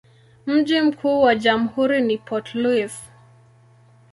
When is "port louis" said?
2.17-2.99